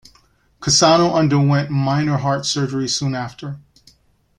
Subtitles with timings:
[0.59, 3.59] Cassano underwent minor heart surgery soon after.